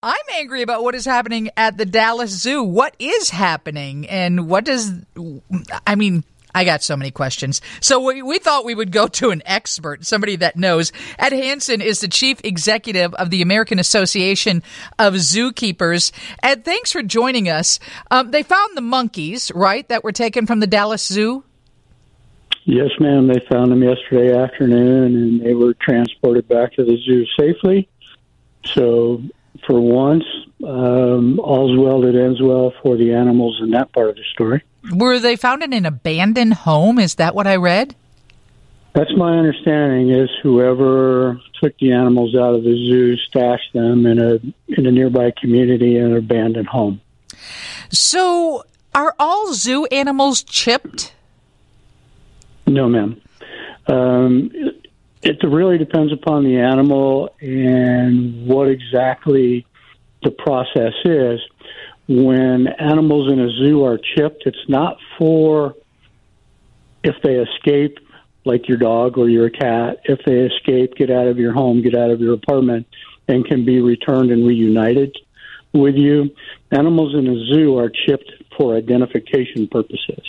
I'm 0.00 0.14
angry 0.36 0.62
about 0.62 0.84
what 0.84 0.94
is 0.94 1.04
happening 1.04 1.50
at 1.56 1.76
the 1.76 1.84
Dallas 1.84 2.30
Zoo. 2.30 2.62
What 2.62 2.94
is 3.00 3.30
happening? 3.30 4.08
And 4.08 4.48
what 4.48 4.64
does, 4.64 4.92
I 5.88 5.96
mean, 5.96 6.22
I 6.54 6.64
got 6.64 6.84
so 6.84 6.96
many 6.96 7.10
questions. 7.10 7.60
So 7.80 7.98
we, 7.98 8.22
we 8.22 8.38
thought 8.38 8.64
we 8.64 8.76
would 8.76 8.92
go 8.92 9.08
to 9.08 9.30
an 9.30 9.42
expert, 9.44 10.06
somebody 10.06 10.36
that 10.36 10.56
knows. 10.56 10.92
Ed 11.18 11.32
Hansen 11.32 11.80
is 11.80 12.00
the 12.00 12.06
chief 12.06 12.40
executive 12.44 13.12
of 13.14 13.30
the 13.30 13.42
American 13.42 13.80
Association 13.80 14.62
of 15.00 15.14
Zookeepers. 15.14 16.12
Ed, 16.44 16.64
thanks 16.64 16.92
for 16.92 17.02
joining 17.02 17.48
us. 17.48 17.80
Um, 18.12 18.30
they 18.30 18.44
found 18.44 18.76
the 18.76 18.82
monkeys, 18.82 19.50
right, 19.52 19.88
that 19.88 20.04
were 20.04 20.12
taken 20.12 20.46
from 20.46 20.60
the 20.60 20.68
Dallas 20.68 21.04
Zoo? 21.04 21.42
Yes, 22.66 22.90
ma'am. 23.00 23.26
They 23.26 23.44
found 23.50 23.72
them 23.72 23.82
yesterday 23.82 24.32
afternoon 24.32 25.16
and 25.16 25.40
they 25.40 25.54
were 25.54 25.74
transported 25.74 26.46
back 26.46 26.74
to 26.74 26.84
the 26.84 26.96
zoo 27.04 27.26
safely. 27.36 27.88
So 28.64 29.22
for 29.66 29.80
once, 29.80 30.24
um, 30.64 31.38
all's 31.40 31.76
well 31.78 32.00
that 32.02 32.14
ends 32.14 32.40
well 32.40 32.72
for 32.82 32.96
the 32.96 33.12
animals 33.12 33.60
in 33.62 33.70
that 33.70 33.92
part 33.92 34.10
of 34.10 34.16
the 34.16 34.24
story. 34.32 34.62
Were 34.92 35.18
they 35.18 35.36
found 35.36 35.62
in 35.62 35.72
an 35.72 35.86
abandoned 35.86 36.54
home? 36.54 36.98
Is 36.98 37.16
that 37.16 37.34
what 37.34 37.46
I 37.46 37.56
read? 37.56 37.94
That's 38.94 39.14
my 39.16 39.36
understanding. 39.36 40.10
Is 40.10 40.30
whoever 40.42 41.40
took 41.60 41.76
the 41.78 41.92
animals 41.92 42.34
out 42.34 42.54
of 42.54 42.64
the 42.64 42.74
zoo 42.74 43.16
stashed 43.16 43.72
them 43.72 44.06
in 44.06 44.18
a 44.18 44.34
in 44.68 44.86
a 44.86 44.90
nearby 44.90 45.32
community 45.38 45.96
in 45.96 46.06
an 46.06 46.16
abandoned 46.16 46.68
home. 46.68 47.00
So, 47.90 48.64
are 48.94 49.14
all 49.18 49.52
zoo 49.52 49.86
animals 49.86 50.42
chipped? 50.42 51.14
No, 52.66 52.88
ma'am. 52.88 53.20
Um, 53.86 54.50
it 55.22 55.38
really 55.42 55.78
depends 55.78 56.12
upon 56.12 56.44
the 56.44 56.58
animal 56.58 57.34
and 57.40 58.46
what 58.46 58.68
exactly 58.68 59.66
the 60.22 60.30
process 60.30 60.94
is. 61.04 61.40
When 62.08 62.68
animals 62.68 63.30
in 63.30 63.40
a 63.40 63.50
zoo 63.50 63.84
are 63.84 63.98
chipped, 63.98 64.44
it's 64.46 64.68
not 64.68 64.96
for 65.18 65.74
if 67.02 67.16
they 67.22 67.34
escape, 67.36 67.98
like 68.44 68.68
your 68.68 68.78
dog 68.78 69.18
or 69.18 69.28
your 69.28 69.50
cat, 69.50 70.00
if 70.04 70.20
they 70.24 70.38
escape, 70.38 70.94
get 70.94 71.10
out 71.10 71.26
of 71.26 71.38
your 71.38 71.52
home, 71.52 71.82
get 71.82 71.94
out 71.94 72.10
of 72.10 72.20
your 72.20 72.34
apartment, 72.34 72.86
and 73.28 73.44
can 73.44 73.64
be 73.64 73.80
returned 73.80 74.30
and 74.30 74.46
reunited 74.46 75.14
with 75.72 75.96
you. 75.96 76.30
Animals 76.70 77.14
in 77.14 77.26
a 77.26 77.44
zoo 77.52 77.76
are 77.78 77.90
chipped 77.90 78.32
for 78.56 78.76
identification 78.76 79.68
purposes 79.68 80.22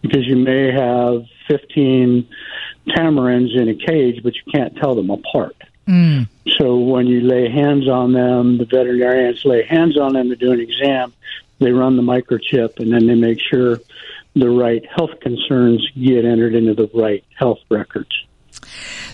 because 0.00 0.26
you 0.26 0.36
may 0.36 0.72
have 0.72 1.24
15 1.48 2.28
tamarins 2.88 3.56
in 3.56 3.68
a 3.68 3.74
cage, 3.74 4.22
but 4.22 4.34
you 4.34 4.52
can't 4.52 4.76
tell 4.76 4.94
them 4.94 5.10
apart. 5.10 5.56
Mm. 5.86 6.28
So 6.58 6.76
when 6.76 7.06
you 7.06 7.20
lay 7.20 7.48
hands 7.48 7.88
on 7.88 8.12
them, 8.12 8.58
the 8.58 8.64
veterinarians 8.64 9.44
lay 9.44 9.64
hands 9.64 9.98
on 9.98 10.14
them 10.14 10.28
to 10.30 10.36
do 10.36 10.52
an 10.52 10.60
exam. 10.60 11.12
They 11.58 11.70
run 11.70 11.96
the 11.96 12.02
microchip, 12.02 12.80
and 12.80 12.92
then 12.92 13.06
they 13.06 13.14
make 13.14 13.40
sure 13.40 13.80
the 14.34 14.50
right 14.50 14.84
health 14.86 15.20
concerns 15.20 15.88
get 15.98 16.24
entered 16.24 16.54
into 16.54 16.74
the 16.74 16.90
right 16.92 17.24
health 17.34 17.60
records. 17.70 18.25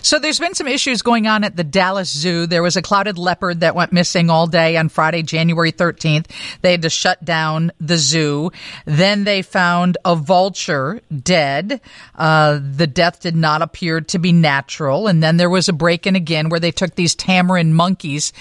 So 0.01 0.19
there's 0.19 0.39
been 0.39 0.53
some 0.53 0.67
issues 0.67 1.01
going 1.01 1.27
on 1.27 1.43
at 1.43 1.55
the 1.55 1.63
Dallas 1.63 2.11
Zoo. 2.11 2.45
There 2.45 2.63
was 2.63 2.75
a 2.75 2.81
clouded 2.81 3.17
leopard 3.17 3.61
that 3.61 3.75
went 3.75 3.93
missing 3.93 4.29
all 4.29 4.47
day 4.47 4.75
on 4.77 4.89
Friday, 4.89 5.23
January 5.23 5.71
13th. 5.71 6.25
They 6.61 6.71
had 6.71 6.81
to 6.81 6.89
shut 6.89 7.23
down 7.23 7.71
the 7.79 7.97
zoo. 7.97 8.51
Then 8.85 9.23
they 9.23 9.41
found 9.41 9.97
a 10.03 10.15
vulture 10.15 11.01
dead. 11.23 11.79
Uh, 12.15 12.59
the 12.61 12.87
death 12.87 13.21
did 13.21 13.35
not 13.35 13.61
appear 13.61 14.01
to 14.01 14.19
be 14.19 14.33
natural. 14.33 15.07
And 15.07 15.23
then 15.23 15.37
there 15.37 15.49
was 15.49 15.69
a 15.69 15.73
break 15.73 16.05
in 16.05 16.15
again 16.15 16.49
where 16.49 16.59
they 16.59 16.71
took 16.71 16.95
these 16.95 17.15
tamarin 17.15 17.71
monkeys. 17.71 18.33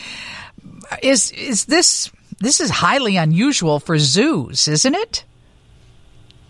Is 1.02 1.30
is 1.32 1.66
this 1.66 2.10
this 2.40 2.60
is 2.60 2.70
highly 2.70 3.16
unusual 3.16 3.78
for 3.78 3.98
zoos, 3.98 4.66
isn't 4.66 4.94
it? 4.94 5.24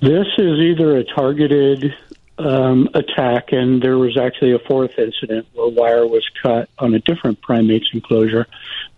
This 0.01 0.27
is 0.39 0.59
either 0.59 0.97
a 0.97 1.05
targeted 1.05 1.95
um, 2.45 2.89
attack, 2.95 3.53
and 3.53 3.83
there 3.83 3.99
was 3.99 4.19
actually 4.19 4.53
a 4.53 4.59
fourth 4.59 4.99
incident 4.99 5.47
where 5.53 5.69
wire 5.69 6.07
was 6.07 6.29
cut 6.43 6.69
on 6.79 6.95
a 6.95 6.99
different 6.99 7.41
primate's 7.41 7.89
enclosure, 7.93 8.47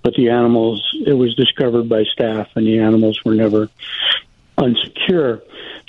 but 0.02 0.14
the 0.14 0.30
animals, 0.30 0.82
it 1.06 1.12
was 1.12 1.34
discovered 1.34 1.88
by 1.88 2.04
staff, 2.04 2.48
and 2.54 2.66
the 2.66 2.78
animals 2.78 3.20
were 3.24 3.34
never 3.34 3.68
unsecure. 4.56 5.42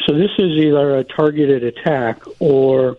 So 0.06 0.14
this 0.14 0.32
is 0.38 0.52
either 0.60 0.98
a 0.98 1.04
targeted 1.04 1.64
attack 1.64 2.22
or 2.40 2.98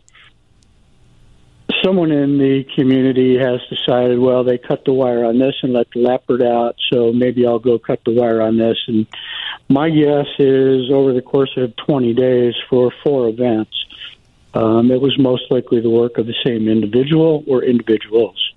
someone 1.84 2.10
in 2.10 2.38
the 2.38 2.64
community 2.75 3.38
has 3.38 3.60
decided, 3.69 4.19
well, 4.19 4.44
they 4.44 4.58
cut 4.58 4.84
the 4.84 4.92
wire 4.92 5.25
on 5.25 5.38
this 5.38 5.54
and 5.62 5.72
let 5.72 5.91
the 5.91 6.00
leopard 6.00 6.42
out, 6.42 6.76
so 6.91 7.12
maybe 7.12 7.47
I'll 7.47 7.58
go 7.58 7.78
cut 7.78 8.00
the 8.04 8.12
wire 8.12 8.41
on 8.41 8.56
this. 8.56 8.76
And 8.86 9.06
my 9.69 9.91
guess 9.91 10.26
is 10.38 10.91
over 10.91 11.12
the 11.12 11.22
course 11.22 11.52
of 11.56 11.75
20 11.76 12.14
days 12.14 12.54
for 12.69 12.92
four 13.02 13.28
events, 13.28 13.85
um, 14.54 14.90
it 14.90 15.00
was 15.00 15.18
most 15.18 15.44
likely 15.50 15.80
the 15.80 15.90
work 15.90 16.18
of 16.18 16.26
the 16.26 16.34
same 16.44 16.68
individual 16.68 17.44
or 17.46 17.62
individuals. 17.62 18.52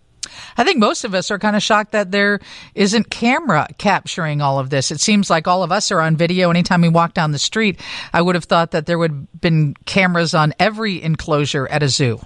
I 0.57 0.63
think 0.63 0.77
most 0.77 1.03
of 1.03 1.13
us 1.13 1.31
are 1.31 1.39
kind 1.39 1.55
of 1.55 1.63
shocked 1.63 1.91
that 1.94 2.11
there 2.11 2.39
isn't 2.75 3.09
camera 3.09 3.67
capturing 3.77 4.41
all 4.41 4.59
of 4.59 4.69
this. 4.69 4.91
It 4.91 5.00
seems 5.00 5.29
like 5.29 5.47
all 5.47 5.63
of 5.63 5.72
us 5.72 5.91
are 5.91 6.01
on 6.01 6.17
video 6.17 6.50
anytime 6.50 6.81
we 6.81 6.89
walk 6.89 7.13
down 7.13 7.31
the 7.31 7.39
street. 7.39 7.79
I 8.13 8.22
would 8.22 8.35
have 8.35 8.44
thought 8.45 8.72
that 8.72 8.85
there 8.85 8.97
would 8.97 9.11
have 9.11 9.41
been 9.41 9.75
cameras 9.85 10.33
on 10.33 10.53
every 10.59 11.01
enclosure 11.01 11.67
at 11.67 11.83
a 11.83 11.89
zoo. 11.89 12.19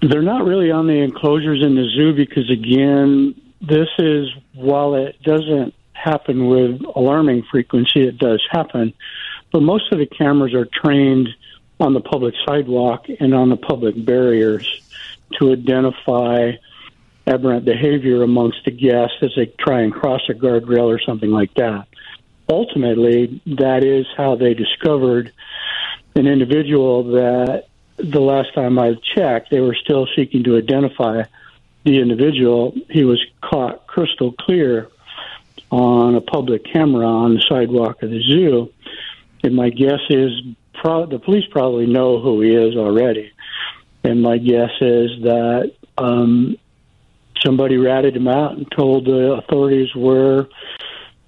They're 0.00 0.22
not 0.22 0.44
really 0.44 0.70
on 0.70 0.86
the 0.86 1.02
enclosures 1.02 1.62
in 1.62 1.74
the 1.74 1.88
zoo 1.96 2.14
because, 2.14 2.48
again, 2.50 3.34
this 3.60 3.88
is, 3.98 4.28
while 4.54 4.94
it 4.94 5.20
doesn't 5.22 5.74
happen 5.92 6.46
with 6.46 6.80
alarming 6.94 7.44
frequency, 7.50 8.06
it 8.06 8.18
does 8.18 8.42
happen. 8.50 8.94
But 9.52 9.62
most 9.62 9.90
of 9.92 9.98
the 9.98 10.06
cameras 10.06 10.54
are 10.54 10.66
trained– 10.66 11.28
on 11.78 11.92
the 11.92 12.00
public 12.00 12.34
sidewalk 12.46 13.06
and 13.20 13.34
on 13.34 13.50
the 13.50 13.56
public 13.56 14.02
barriers 14.04 14.82
to 15.38 15.52
identify 15.52 16.52
aberrant 17.26 17.64
behavior 17.64 18.22
amongst 18.22 18.64
the 18.64 18.70
guests 18.70 19.16
as 19.22 19.32
they 19.36 19.46
try 19.58 19.80
and 19.80 19.92
cross 19.92 20.22
a 20.28 20.32
guardrail 20.32 20.86
or 20.86 21.00
something 21.00 21.30
like 21.30 21.52
that. 21.54 21.86
Ultimately, 22.48 23.40
that 23.46 23.82
is 23.82 24.06
how 24.16 24.36
they 24.36 24.54
discovered 24.54 25.32
an 26.14 26.26
individual 26.26 27.02
that 27.12 27.66
the 27.96 28.20
last 28.20 28.54
time 28.54 28.78
I 28.78 28.94
checked, 29.14 29.50
they 29.50 29.60
were 29.60 29.74
still 29.74 30.06
seeking 30.14 30.44
to 30.44 30.56
identify 30.56 31.24
the 31.84 31.98
individual. 31.98 32.74
He 32.90 33.04
was 33.04 33.24
caught 33.40 33.86
crystal 33.86 34.32
clear 34.32 34.88
on 35.70 36.14
a 36.14 36.20
public 36.20 36.64
camera 36.64 37.06
on 37.06 37.34
the 37.34 37.44
sidewalk 37.48 38.02
of 38.02 38.10
the 38.10 38.22
zoo. 38.22 38.72
And 39.42 39.54
my 39.54 39.70
guess 39.70 40.00
is 40.08 40.30
pro- 40.80 41.06
the 41.06 41.18
police 41.18 41.44
probably 41.50 41.86
know 41.86 42.20
who 42.20 42.40
he 42.40 42.54
is 42.54 42.76
already, 42.76 43.32
and 44.04 44.22
my 44.22 44.38
guess 44.38 44.70
is 44.80 45.10
that 45.22 45.72
um, 45.98 46.56
somebody 47.44 47.76
ratted 47.76 48.16
him 48.16 48.28
out 48.28 48.52
and 48.52 48.70
told 48.70 49.04
the 49.04 49.32
authorities 49.32 49.94
where 49.94 50.46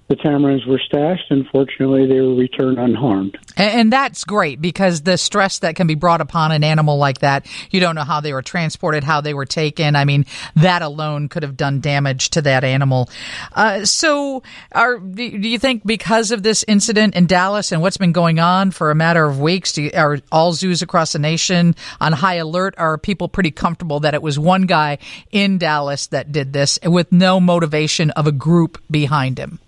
the 0.09 0.15
tamarins 0.15 0.65
were 0.65 0.79
stashed, 0.79 1.29
and 1.29 1.47
fortunately, 1.51 2.07
they 2.07 2.19
were 2.19 2.33
returned 2.33 2.79
unharmed. 2.79 3.37
And, 3.55 3.93
that's 3.93 4.23
great 4.23 4.61
because 4.61 5.01
the 5.01 5.17
stress 5.17 5.59
that 5.59 5.75
can 5.75 5.87
be 5.87 5.95
brought 5.95 6.21
upon 6.21 6.51
an 6.51 6.63
animal 6.63 6.97
like 6.97 7.19
that, 7.19 7.47
you 7.71 7.79
don't 7.79 7.95
know 7.95 8.03
how 8.03 8.19
they 8.19 8.33
were 8.33 8.41
transported, 8.41 9.03
how 9.03 9.21
they 9.21 9.33
were 9.33 9.45
taken. 9.45 9.95
I 9.95 10.05
mean, 10.05 10.25
that 10.55 10.81
alone 10.81 11.27
could 11.27 11.43
have 11.43 11.57
done 11.57 11.79
damage 11.79 12.29
to 12.31 12.41
that 12.43 12.63
animal. 12.63 13.09
Uh, 13.53 13.85
so, 13.85 14.43
are, 14.71 14.99
do 14.99 15.23
you 15.23 15.59
think 15.59 15.85
because 15.85 16.31
of 16.31 16.43
this 16.43 16.63
incident 16.67 17.15
in 17.15 17.25
Dallas 17.25 17.71
and 17.71 17.81
what's 17.81 17.97
been 17.97 18.11
going 18.11 18.39
on 18.39 18.71
for 18.71 18.91
a 18.91 18.95
matter 18.95 19.25
of 19.25 19.39
weeks, 19.39 19.77
you, 19.77 19.91
are 19.95 20.19
all 20.31 20.53
zoos 20.53 20.81
across 20.81 21.13
the 21.13 21.19
nation 21.19 21.75
on 22.01 22.13
high 22.13 22.35
alert? 22.35 22.75
Are 22.77 22.97
people 22.97 23.27
pretty 23.27 23.51
comfortable 23.51 23.99
that 24.01 24.13
it 24.13 24.21
was 24.21 24.39
one 24.39 24.63
guy 24.63 24.97
in 25.31 25.57
Dallas 25.57 26.07
that 26.07 26.31
did 26.31 26.53
this 26.53 26.79
with 26.83 27.11
no 27.11 27.39
motivation 27.39 28.11
of 28.11 28.27
a 28.27 28.31
group 28.31 28.81
behind 28.89 29.37
him? 29.37 29.59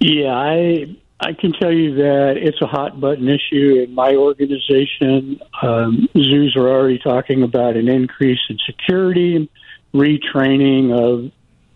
Yeah, 0.00 0.32
I 0.32 0.96
I 1.20 1.32
can 1.32 1.52
tell 1.52 1.72
you 1.72 1.96
that 1.96 2.34
it's 2.36 2.62
a 2.62 2.66
hot 2.66 3.00
button 3.00 3.28
issue 3.28 3.84
in 3.84 3.94
my 3.94 4.14
organization. 4.14 5.40
Um, 5.60 6.08
zoos 6.16 6.54
are 6.56 6.68
already 6.68 6.98
talking 6.98 7.42
about 7.42 7.76
an 7.76 7.88
increase 7.88 8.38
in 8.48 8.58
security, 8.64 9.50
retraining 9.92 10.92
of 10.92 11.32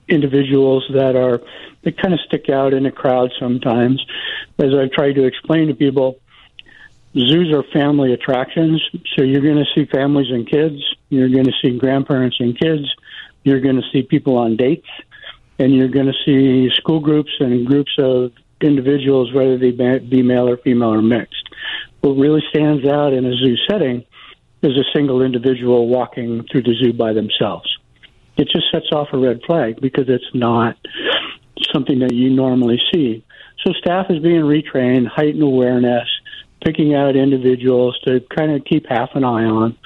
individuals 0.09 0.85
that 0.95 1.17
are 1.17 1.41
that 1.83 2.01
kind 2.01 2.15
of 2.15 2.21
stick 2.21 2.49
out 2.49 2.73
in 2.73 2.87
a 2.87 2.93
crowd 2.93 3.33
sometimes. 3.41 4.05
As 4.59 4.73
I've 4.73 4.93
tried 4.93 5.15
to 5.15 5.25
explain 5.25 5.67
to 5.69 5.75
people, 5.75 6.21
zoos 7.15 7.53
are 7.53 7.65
family 7.73 8.13
attractions, 8.13 8.81
so 9.17 9.23
you're 9.23 9.41
going 9.41 9.57
to 9.57 9.67
see 9.75 9.87
families 9.87 10.31
and 10.31 10.49
kids, 10.49 10.81
you're 11.09 11.29
going 11.29 11.47
to 11.47 11.53
see 11.61 11.77
grandparents 11.77 12.37
and 12.39 12.57
kids, 12.57 12.85
you're 13.43 13.61
going 13.61 13.77
to 13.77 13.89
see 13.93 14.03
people 14.03 14.37
on 14.39 14.57
dates 14.57 14.87
and 15.63 15.73
you're 15.73 15.89
going 15.89 16.07
to 16.07 16.25
see 16.25 16.69
school 16.75 16.99
groups 16.99 17.31
and 17.39 17.65
groups 17.65 17.93
of 17.99 18.33
individuals, 18.61 19.33
whether 19.33 19.57
they 19.57 19.71
be 19.71 20.23
male 20.23 20.49
or 20.49 20.57
female 20.57 20.93
or 20.93 21.03
mixed. 21.03 21.49
What 22.01 22.15
really 22.15 22.43
stands 22.51 22.85
out 22.85 23.13
in 23.13 23.25
a 23.25 23.37
zoo 23.37 23.57
setting 23.71 24.05
is 24.63 24.73
a 24.73 24.85
single 24.93 25.23
individual 25.23 25.87
walking 25.87 26.45
through 26.51 26.63
the 26.63 26.75
zoo 26.75 26.93
by 26.93 27.13
themselves. 27.13 27.69
It 28.37 28.49
just 28.53 28.73
sets 28.73 28.87
off 28.93 29.09
a 29.13 29.19
red 29.19 29.41
flag 29.47 29.81
because 29.81 30.09
it's 30.09 30.35
not 30.35 30.77
something 31.73 32.01
that 32.01 32.13
you 32.13 32.31
normally 32.31 32.81
see. 32.93 33.25
So 33.65 33.73
staff 33.75 34.07
is 34.11 34.19
being 34.19 34.43
retrained, 34.43 35.07
heightened 35.07 35.45
awareness, 35.45 36.09
picking 36.65 36.95
out 36.95 37.15
individuals 37.15 37.99
to 38.05 38.21
kind 38.37 38.51
of 38.51 38.65
keep 38.65 38.87
half 38.89 39.11
an 39.15 39.23
eye 39.23 39.45
on, 39.45 39.79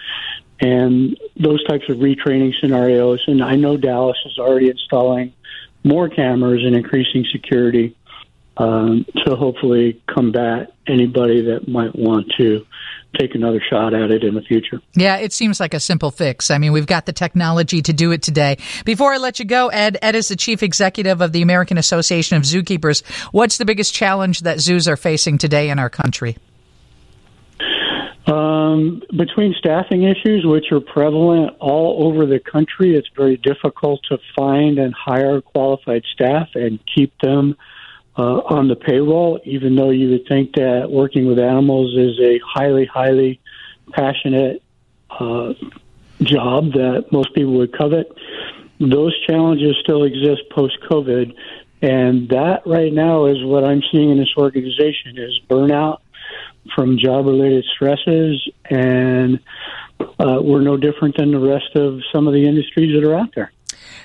and 0.58 1.18
those 1.38 1.62
types 1.66 1.84
of 1.90 1.98
retraining 1.98 2.54
scenarios. 2.60 3.22
And 3.26 3.42
I 3.42 3.56
know 3.56 3.76
Dallas 3.76 4.16
is 4.24 4.38
already 4.38 4.70
installing 4.70 5.34
more 5.86 6.08
cameras 6.08 6.62
and 6.64 6.74
increasing 6.74 7.24
security 7.32 7.96
um, 8.56 9.06
to 9.24 9.36
hopefully 9.36 10.02
combat 10.06 10.74
anybody 10.86 11.42
that 11.42 11.68
might 11.68 11.94
want 11.94 12.32
to 12.38 12.66
take 13.18 13.34
another 13.34 13.62
shot 13.70 13.94
at 13.94 14.10
it 14.10 14.24
in 14.24 14.34
the 14.34 14.42
future. 14.42 14.80
Yeah, 14.94 15.16
it 15.16 15.32
seems 15.32 15.60
like 15.60 15.74
a 15.74 15.80
simple 15.80 16.10
fix. 16.10 16.50
I 16.50 16.58
mean, 16.58 16.72
we've 16.72 16.86
got 16.86 17.06
the 17.06 17.12
technology 17.12 17.80
to 17.82 17.92
do 17.92 18.12
it 18.12 18.22
today. 18.22 18.58
Before 18.84 19.12
I 19.12 19.18
let 19.18 19.38
you 19.38 19.44
go, 19.44 19.68
Ed, 19.68 19.98
Ed 20.02 20.14
is 20.14 20.28
the 20.28 20.36
chief 20.36 20.62
executive 20.62 21.20
of 21.20 21.32
the 21.32 21.42
American 21.42 21.78
Association 21.78 22.36
of 22.36 22.42
Zookeepers. 22.42 23.06
What's 23.32 23.58
the 23.58 23.64
biggest 23.64 23.94
challenge 23.94 24.40
that 24.40 24.60
zoos 24.60 24.88
are 24.88 24.96
facing 24.96 25.38
today 25.38 25.70
in 25.70 25.78
our 25.78 25.90
country? 25.90 26.36
Um, 28.26 29.02
between 29.16 29.54
staffing 29.56 30.02
issues, 30.02 30.44
which 30.44 30.72
are 30.72 30.80
prevalent 30.80 31.56
all 31.60 32.08
over 32.08 32.26
the 32.26 32.40
country, 32.40 32.96
it's 32.96 33.08
very 33.14 33.36
difficult 33.36 34.00
to 34.10 34.18
find 34.36 34.78
and 34.80 34.92
hire 34.92 35.40
qualified 35.40 36.02
staff 36.12 36.48
and 36.54 36.80
keep 36.92 37.16
them 37.20 37.56
uh, 38.18 38.38
on 38.38 38.66
the 38.66 38.74
payroll, 38.74 39.38
even 39.44 39.76
though 39.76 39.90
you 39.90 40.10
would 40.10 40.26
think 40.26 40.54
that 40.56 40.90
working 40.90 41.26
with 41.26 41.38
animals 41.38 41.96
is 41.96 42.18
a 42.18 42.40
highly, 42.44 42.86
highly 42.86 43.40
passionate 43.92 44.60
uh, 45.10 45.54
job 46.20 46.72
that 46.72 47.06
most 47.12 47.32
people 47.32 47.52
would 47.52 47.76
covet. 47.76 48.10
Those 48.80 49.16
challenges 49.26 49.76
still 49.82 50.02
exist 50.02 50.42
post 50.50 50.78
COVID, 50.90 51.32
and 51.80 52.28
that 52.30 52.66
right 52.66 52.92
now 52.92 53.26
is 53.26 53.44
what 53.44 53.62
I'm 53.62 53.82
seeing 53.92 54.10
in 54.10 54.18
this 54.18 54.34
organization 54.36 55.16
is 55.16 55.38
burnout 55.48 55.98
from 56.74 56.98
job 56.98 57.26
related 57.26 57.64
stresses, 57.74 58.48
and 58.70 59.40
uh, 60.00 60.38
we're 60.42 60.60
no 60.60 60.76
different 60.76 61.16
than 61.16 61.32
the 61.32 61.38
rest 61.38 61.74
of 61.74 62.00
some 62.12 62.26
of 62.26 62.34
the 62.34 62.46
industries 62.46 62.94
that 62.94 63.08
are 63.08 63.14
out 63.14 63.34
there. 63.34 63.52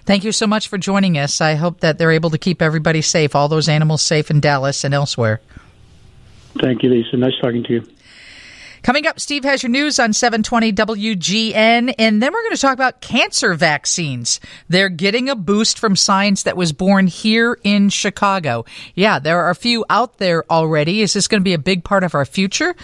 Thank 0.06 0.24
you 0.24 0.32
so 0.32 0.48
much 0.48 0.68
for 0.68 0.78
joining 0.78 1.18
us. 1.18 1.42
I 1.42 1.56
hope 1.56 1.82
that 1.82 1.98
they're 1.98 2.12
able 2.12 2.32
to 2.32 2.38
keep 2.38 2.62
everybody 2.62 3.02
safe, 3.02 3.36
all 3.36 3.48
those 3.48 3.70
animals 3.70 4.02
safe 4.02 4.32
in 4.32 4.40
Dallas 4.40 4.84
and 4.84 4.94
elsewhere. 4.94 5.42
Thank 6.60 6.84
you, 6.84 6.90
Lisa. 6.90 7.18
Nice 7.18 7.34
talking 7.42 7.64
to 7.64 7.74
you. 7.74 7.88
Coming 8.84 9.06
up, 9.06 9.20
Steve 9.20 9.44
has 9.44 9.62
your 9.62 9.70
news 9.70 10.00
on 10.00 10.12
720 10.12 10.74
WGN, 10.74 11.94
and 12.00 12.22
then 12.22 12.34
we're 12.34 12.42
going 12.42 12.56
to 12.56 12.62
talk 12.62 12.74
about 12.74 13.00
cancer 13.00 13.54
vaccines. 13.54 14.40
They're 14.70 14.90
getting 14.90 15.30
a 15.30 15.36
boost 15.36 15.78
from 15.78 15.96
science 15.96 16.42
that 16.44 16.58
was 16.58 16.74
born 16.74 17.06
here 17.06 17.60
in 17.64 17.90
Chicago. 17.90 18.66
Yeah, 18.96 19.20
there 19.20 19.40
are 19.40 19.52
a 19.52 19.56
few 19.56 19.86
out 19.88 20.18
there 20.18 20.52
already. 20.52 21.02
Is 21.02 21.14
this 21.14 21.28
going 21.28 21.42
to 21.42 21.46
be 21.46 21.54
a 21.54 21.60
big 21.60 21.84
part 21.84 22.04
of 22.04 22.16
our 22.16 22.26
future? 22.26 22.76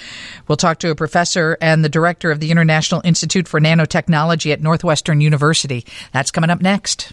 We'll 0.47 0.55
talk 0.57 0.77
to 0.79 0.91
a 0.91 0.95
professor 0.95 1.57
and 1.61 1.83
the 1.83 1.89
director 1.89 2.29
of 2.29 2.41
the 2.41 2.51
International 2.51 3.01
Institute 3.03 3.47
for 3.47 3.59
Nanotechnology 3.59 4.53
at 4.53 4.61
Northwestern 4.61 5.19
University. 5.19 5.83
That's 6.13 6.29
coming 6.29 6.51
up 6.51 6.61
next. 6.61 7.11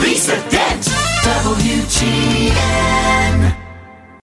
Lisa 0.00 0.36
Dent, 0.50 0.84
WGN. 1.24 3.19